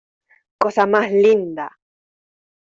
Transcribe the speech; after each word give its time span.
¡cosa 0.61 0.87
más 0.87 1.11
linda! 1.11 1.77